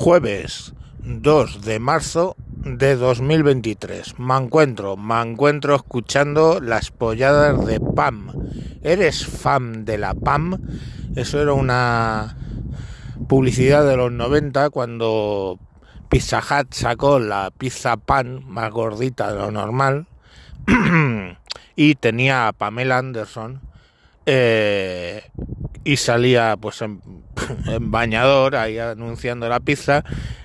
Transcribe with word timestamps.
Jueves 0.00 0.74
2 1.02 1.62
de 1.62 1.80
marzo 1.80 2.36
de 2.48 2.94
2023. 2.94 4.20
Me 4.20 4.36
encuentro, 4.36 4.96
me 4.96 5.20
encuentro 5.20 5.74
escuchando 5.74 6.60
las 6.60 6.92
polladas 6.92 7.66
de 7.66 7.80
PAM. 7.80 8.30
¿Eres 8.84 9.26
fan 9.26 9.84
de 9.84 9.98
la 9.98 10.14
PAM? 10.14 10.56
Eso 11.16 11.42
era 11.42 11.52
una 11.52 12.36
publicidad 13.28 13.84
de 13.84 13.96
los 13.96 14.12
90 14.12 14.70
cuando 14.70 15.58
Pizza 16.08 16.38
Hut 16.38 16.74
sacó 16.74 17.18
la 17.18 17.50
pizza 17.50 17.96
pan 17.96 18.44
más 18.46 18.70
gordita 18.70 19.32
de 19.32 19.38
lo 19.40 19.50
normal 19.50 20.06
y 21.74 21.96
tenía 21.96 22.46
a 22.46 22.52
Pamela 22.52 22.98
Anderson 22.98 23.67
eh, 24.30 25.22
y 25.84 25.96
salía 25.96 26.58
pues 26.60 26.82
en, 26.82 27.00
bañador 27.90 28.56
ahí 28.56 28.78
anunciando 28.78 29.48
la 29.48 29.60
pizza 29.60 30.04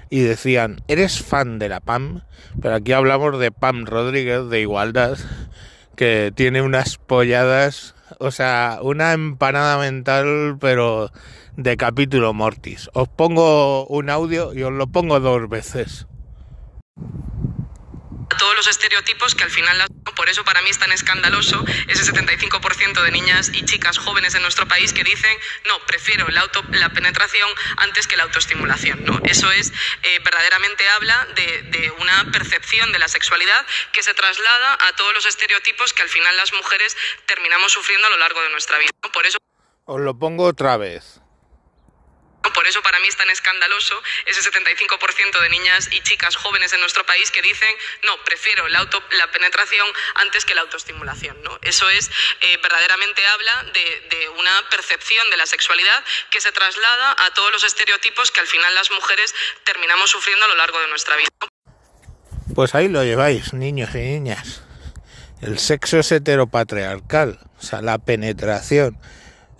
y 0.10 0.22
decían, 0.22 0.82
¿eres 0.88 1.22
fan 1.22 1.60
de 1.60 1.68
la 1.68 1.82
PAM? 1.82 2.22
Pero 2.62 2.76
aquí 2.76 2.94
hablamos 2.94 3.38
de 3.40 3.52
Pam 3.52 3.86
Rodríguez 3.86 4.48
de 4.50 4.62
Igualdad, 4.62 5.18
que 5.98 6.32
tiene 6.34 6.62
unas 6.62 6.98
polladas, 6.98 7.96
o 8.20 8.32
sea, 8.32 8.80
una 8.82 9.12
empanada 9.12 9.77
mental, 9.80 10.58
pero 10.62 11.12
de 11.58 11.76
capítulo 11.76 12.34
Mortis. 12.34 12.90
Os 12.94 13.10
pongo 13.10 13.86
un 13.88 14.10
audio 14.10 14.54
y 14.54 14.63
os 14.63 14.72
lo 14.72 14.88
pongo 14.88 15.20
dos 15.20 15.50
veces 15.50 16.08
todos 18.44 18.55
los 18.55 18.68
estereotipos 18.68 19.36
que 19.36 19.44
al 19.44 19.50
final. 19.50 19.77
Por 20.23 20.30
eso 20.30 20.45
para 20.45 20.62
mí 20.62 20.70
es 20.70 20.80
tan 20.80 20.94
escandaloso 20.94 21.66
ese 21.90 22.09
75% 22.09 23.02
de 23.04 23.12
niñas 23.12 23.50
y 23.52 23.66
chicas 23.66 23.98
jóvenes 23.98 24.34
en 24.36 24.41
nuestro 24.41 24.66
país 24.70 24.94
que 24.94 25.04
dicen, 25.04 25.38
no, 25.68 25.77
prefiero 25.86 26.30
la, 26.30 26.40
auto, 26.40 26.63
la 26.72 26.88
penetración 26.94 27.49
antes 27.76 28.08
que 28.08 28.16
la 28.16 28.23
autoestimulación. 28.23 29.04
¿no? 29.04 29.20
Eso 29.26 29.52
es, 29.52 29.73
eh, 30.02 30.20
verdaderamente 30.23 30.88
habla 30.96 31.27
de, 31.36 31.63
de, 31.63 31.91
una 31.99 32.32
percepción 32.32 32.94
de 32.94 32.99
la 32.99 33.10
sexualidad 33.10 33.66
que 33.91 34.01
se 34.01 34.13
traslada 34.13 34.77
a 34.88 34.96
todos 34.96 35.13
los 35.13 35.26
estereotipos 35.26 35.91
que 35.91 36.04
al 36.04 36.10
final 36.10 36.38
las 36.38 36.54
mujeres 36.54 36.96
terminamos 37.26 37.74
sufriendo 37.74 38.07
a 38.07 38.10
lo 38.12 38.18
largo 38.18 38.41
de 38.44 38.49
nuestra 38.51 38.77
vida. 38.77 38.91
Por 39.12 39.26
eso... 39.26 39.38
Os 39.84 39.99
lo 39.99 40.18
pongo 40.18 40.46
otra 40.46 40.77
vez. 40.77 41.20
Por 42.64 42.70
eso 42.70 42.82
para 42.82 42.98
mí 43.02 43.10
es 43.10 43.18
tan 43.18 43.30
escandaloso 43.30 44.02
ese 44.26 44.40
75% 44.40 45.42
de 45.42 45.50
niñas 45.50 45.90
y 45.92 46.00
chicas 46.00 46.38
jóvenes 46.38 46.72
en 46.72 46.80
nuestro 46.80 47.06
país 47.06 47.30
que 47.30 47.42
dicen, 47.42 47.68
no, 48.06 48.16
prefiero 48.24 48.70
la, 48.70 48.80
auto, 48.80 49.04
la 49.20 49.30
penetración 49.32 49.86
antes 50.16 50.46
que 50.46 50.56
la 50.56 50.62
autoestimulación. 50.62 51.44
¿no? 51.44 51.60
Eso 51.62 51.90
es, 51.90 52.10
eh, 52.40 52.58
verdaderamente 52.64 53.22
habla 53.28 53.66
de, 53.74 54.30
una 54.40 54.70
percepción 54.70 55.30
de 55.30 55.36
la 55.36 55.46
sexualidad 55.46 56.06
que 56.30 56.40
se 56.40 56.54
traslada 56.54 57.18
a 57.26 57.34
todos 57.34 57.52
los 57.52 57.66
estereotipos 57.66 58.32
que 58.32 58.40
al 58.40 58.48
final 58.48 58.74
las 58.76 58.90
mujeres 58.91 59.36
terminamos 59.66 60.10
sufriendo 60.10 60.46
a 60.46 60.48
lo 60.48 60.56
largo 60.56 60.80
de 60.80 60.88
nuestra 60.88 61.18
vida. 61.18 61.28
Pues 62.56 62.76
ahí 62.76 62.88
lo 62.88 63.04
lleváis, 63.04 63.52
niños 63.52 63.94
y 63.94 63.98
niñas. 63.98 64.64
El 65.41 65.59
sexo 65.59 66.00
es 66.00 66.09
heteropatriarcal, 66.14 67.41
o 67.59 67.62
sea, 67.62 67.81
la 67.81 67.97
penetración, 67.97 68.97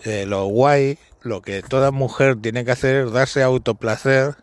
eh, 0.04 0.24
lo 0.26 0.44
guay, 0.44 0.98
lo 1.24 1.42
que 1.42 1.62
toda 1.62 1.90
mujer 1.90 2.36
tiene 2.40 2.64
que 2.64 2.70
hacer 2.70 3.06
es 3.06 3.12
darse 3.12 3.42
autoplacer 3.42 4.36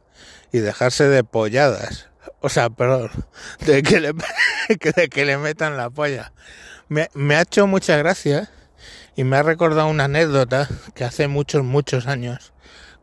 y 0.52 0.60
dejarse 0.60 1.08
de 1.08 1.24
polladas. 1.24 2.10
O 2.40 2.50
sea, 2.50 2.70
perdón, 2.70 3.12
de 3.66 3.84
que 3.84 4.00
le, 4.00 4.14
de 4.96 5.10
que 5.10 5.26
le 5.26 5.38
metan 5.38 5.78
la 5.78 5.90
polla. 5.90 6.34
Me, 6.90 7.08
ha 7.36 7.42
hecho 7.42 7.68
mucha 7.68 7.96
gracia 7.98 8.50
y 9.16 9.24
me 9.24 9.38
ha 9.38 9.44
recordado 9.44 9.88
una 9.88 10.06
anécdota 10.06 10.68
que 10.94 11.06
hace 11.06 11.28
muchos, 11.28 11.64
muchos 11.64 12.08
años 12.08 12.52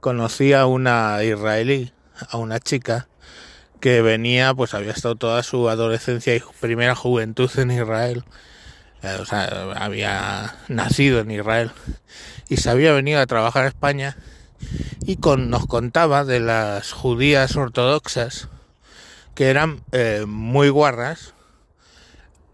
conocí 0.00 0.52
a 0.52 0.66
una 0.66 1.22
israelí, 1.22 1.92
a 2.30 2.36
una 2.36 2.58
chica 2.58 3.08
que 3.80 4.02
venía, 4.02 4.52
pues 4.52 4.74
había 4.74 4.92
estado 4.92 5.14
toda 5.14 5.42
su 5.42 5.68
adolescencia 5.68 6.34
y 6.34 6.42
primera 6.60 6.94
juventud 6.94 7.50
en 7.58 7.70
Israel 7.70 8.24
o 9.02 9.24
sea, 9.24 9.73
había 9.77 10.56
nacido 10.68 11.20
en 11.20 11.30
Israel 11.30 11.70
y 12.48 12.56
se 12.56 12.70
había 12.70 12.92
venido 12.92 13.20
a 13.20 13.27
trabajar 13.27 13.64
a 13.64 13.68
España 13.68 14.17
y 15.02 15.17
con, 15.17 15.50
nos 15.50 15.67
contaba 15.67 16.24
de 16.24 16.40
las 16.40 16.92
judías 16.92 17.56
ortodoxas 17.56 18.48
que 19.34 19.50
eran 19.50 19.83
eh, 19.92 20.24
muy 20.27 20.68
guarras, 20.68 21.34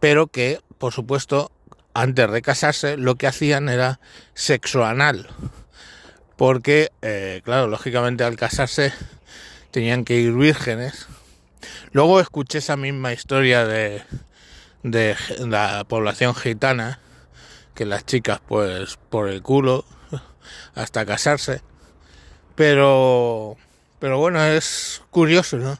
pero 0.01 0.27
que, 0.27 0.61
por 0.79 0.93
supuesto, 0.93 1.51
antes 1.95 2.31
de 2.31 2.43
casarse 2.43 2.97
lo 2.99 3.15
que 3.15 3.27
hacían 3.27 3.69
era 3.69 4.01
sexo 4.35 4.85
anal, 4.85 5.29
porque, 6.37 6.91
eh, 7.01 7.41
claro, 7.45 7.69
lógicamente 7.69 8.25
al 8.25 8.37
casarse 8.37 8.93
tenían 9.71 10.05
que 10.05 10.17
ir 10.17 10.33
vírgenes. 10.33 11.07
Luego 11.93 12.21
escuché 12.21 12.59
esa 12.59 12.77
misma 12.77 13.13
historia 13.13 13.65
de 13.65 14.03
de 14.85 15.17
la 15.41 15.83
población 15.89 16.37
gitana, 16.37 17.01
que 17.75 17.87
las 17.87 18.07
chicas 18.07 18.41
pues 18.47 18.97
por 19.11 19.29
el 19.29 19.43
culo 19.43 19.85
hasta 20.77 21.05
casarse. 21.05 21.63
Pero 22.55 23.57
pero 23.99 24.19
bueno, 24.19 24.45
es 24.45 25.03
curioso, 25.11 25.57
¿no? 25.57 25.79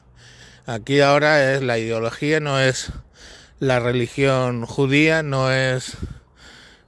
Aquí 0.65 0.99
ahora 0.99 1.53
es 1.53 1.61
la 1.61 1.77
ideología, 1.77 2.39
no 2.39 2.59
es 2.59 2.91
la 3.59 3.79
religión 3.79 4.65
judía, 4.65 5.21
no 5.21 5.51
es 5.51 5.95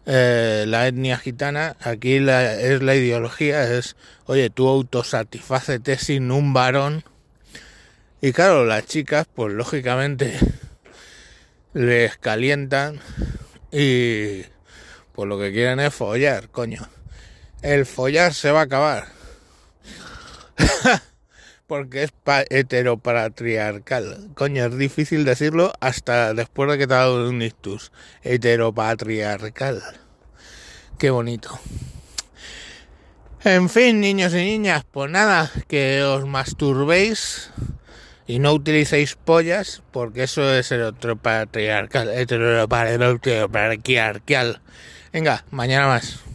eh, 0.08 0.66
la 0.68 0.88
etnia 0.88 1.20
gitana, 1.20 1.76
aquí 1.82 2.20
la, 2.20 2.56
es 2.56 2.82
la 2.82 2.96
ideología, 2.96 3.72
es, 3.72 3.96
oye, 4.26 4.50
tú 4.50 4.68
autosatisfácete 4.68 6.00
sin 6.00 6.32
un 6.32 6.54
varón. 6.54 7.04
Y 8.20 8.32
claro, 8.32 8.66
las 8.66 8.88
chicas, 8.88 9.28
pues 9.36 9.54
lógicamente 9.54 10.40
les 11.74 12.18
calientan 12.18 13.00
y 13.72 14.44
pues 15.14 15.28
lo 15.28 15.40
que 15.40 15.52
quieren 15.52 15.80
es 15.80 15.94
follar, 15.94 16.50
coño. 16.50 16.88
El 17.62 17.86
follar 17.86 18.34
se 18.34 18.52
va 18.52 18.62
a 18.62 18.64
acabar. 18.64 19.08
Porque 21.68 22.04
es 22.04 22.14
heteropatriarcal. 22.50 24.30
Coño, 24.36 24.66
es 24.66 24.78
difícil 24.78 25.26
decirlo 25.26 25.74
hasta 25.80 26.34
después 26.34 26.70
de 26.72 26.78
que 26.78 26.88
te 26.88 26.94
ha 26.94 26.98
dado 26.98 27.30
un 27.30 27.42
ictus. 27.42 27.92
Heteropatriarcal. 28.22 29.82
Qué 30.98 31.10
bonito. 31.10 31.60
En 33.44 33.70
fin, 33.70 34.00
niños 34.00 34.34
y 34.34 34.38
niñas, 34.38 34.84
pues 34.90 35.12
nada, 35.12 35.52
que 35.68 36.04
os 36.04 36.26
masturbéis 36.26 37.52
y 38.28 38.40
no 38.40 38.54
utilicéis 38.54 39.16
pollas 39.16 39.82
porque 39.92 40.24
eso 40.24 40.54
es 40.54 40.72
el 40.72 40.84
otro 40.84 41.16
patriarcal, 41.16 42.10
heteropatriarcal. 42.10 44.62
Venga, 45.14 45.46
mañana 45.50 45.88
más. 45.88 46.27